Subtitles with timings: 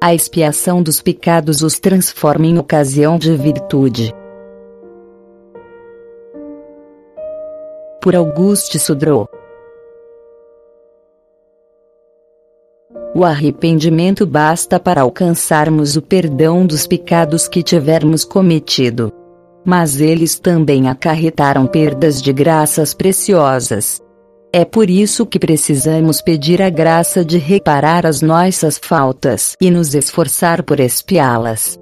[0.00, 4.14] A expiação dos pecados os transforma em ocasião de virtude.
[8.00, 9.28] Por Auguste Sudro
[13.12, 19.12] O arrependimento basta para alcançarmos o perdão dos pecados que tivermos cometido.
[19.64, 24.00] Mas eles também acarretaram perdas de graças preciosas.
[24.58, 29.94] É por isso que precisamos pedir a graça de reparar as nossas faltas e nos
[29.94, 31.78] esforçar por expiá-las.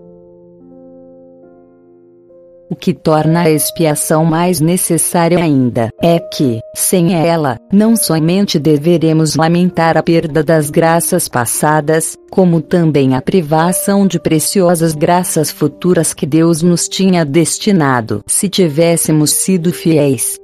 [2.71, 9.37] O que torna a expiação mais necessária ainda é que, sem ela, não somente deveremos
[9.37, 16.27] lamentar a perda das graças passadas, como também a privação de preciosas graças futuras que
[16.27, 20.37] Deus nos tinha destinado se tivéssemos sido fiéis.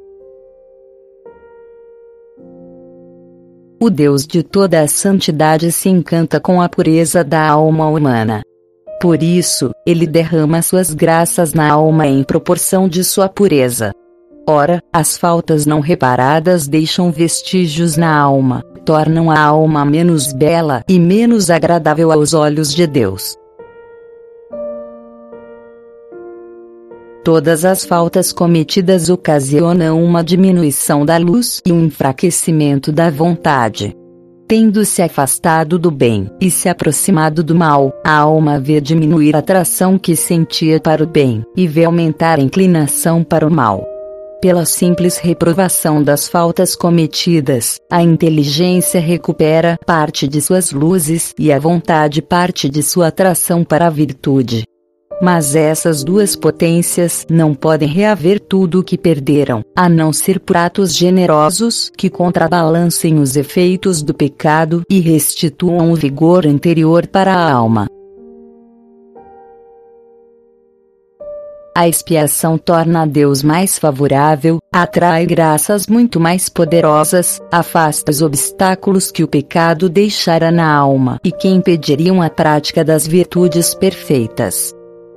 [3.83, 8.41] O Deus de toda a santidade se encanta com a pureza da alma humana.
[9.01, 13.91] Por isso, ele derrama suas graças na alma em proporção de sua pureza.
[14.48, 21.01] Ora, as faltas não reparadas deixam vestígios na alma, tornam a alma menos bela e
[21.01, 23.37] menos agradável aos olhos de Deus.
[27.25, 33.97] Todas as faltas cometidas ocasionam uma diminuição da luz e um enfraquecimento da vontade
[34.53, 39.39] tendo se afastado do bem e se aproximado do mal, a alma vê diminuir a
[39.39, 43.89] atração que sentia para o bem, e vê aumentar a inclinação para o mal.
[44.43, 51.59] Pela simples reprovação das faltas cometidas, a inteligência recupera parte de suas luzes e a
[51.59, 54.65] vontade parte de sua atração para a virtude.
[55.23, 60.92] Mas essas duas potências não podem reaver tudo o que perderam, a não ser pratos
[60.92, 67.87] generosos que contrabalancem os efeitos do pecado e restituam o vigor anterior para a alma.
[71.75, 79.12] A expiação torna a Deus mais favorável, atrai graças muito mais poderosas, afasta os obstáculos
[79.12, 84.75] que o pecado deixara na alma e que impediriam a prática das virtudes perfeitas.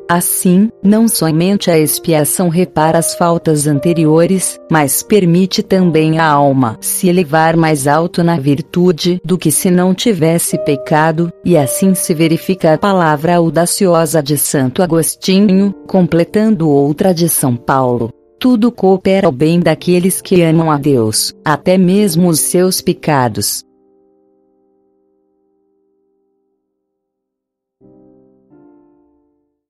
[0.08, 7.10] Assim, não somente a expiação repara as faltas anteriores, mas permite também à alma se
[7.10, 12.74] elevar mais alto na virtude do que se não tivesse pecado, e assim se verifica
[12.74, 18.12] a palavra audaciosa de Santo Agostinho, completando outra de São Paulo.
[18.40, 23.64] Tudo coopera ao bem daqueles que amam a Deus, até mesmo os seus pecados.